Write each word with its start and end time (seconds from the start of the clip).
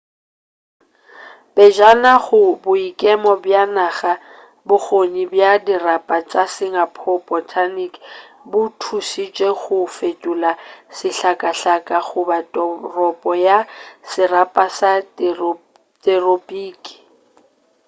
pejana 1.55 2.13
go 2.23 2.41
boikemo 2.63 3.31
bja 3.43 3.63
naga 3.75 4.13
bokgoni 4.67 5.23
bja 5.33 5.51
dirapa 5.65 6.17
tša 6.29 6.43
singapore 6.55 7.23
botanic 7.27 7.93
bo 8.49 8.61
thušitše 8.81 9.49
go 9.59 9.77
fetola 9.97 10.51
sehlakahlake 10.97 11.97
go 12.07 12.21
ba 12.29 12.39
toropo 12.53 13.31
ya 13.47 13.57
serapa 14.11 14.65
sa 14.77 14.91
theropiki 16.03 16.95